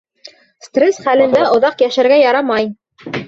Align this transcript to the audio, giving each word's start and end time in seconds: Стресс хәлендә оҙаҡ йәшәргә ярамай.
Стресс 0.67 0.99
хәлендә 1.09 1.43
оҙаҡ 1.57 1.85
йәшәргә 1.87 2.19
ярамай. 2.23 2.71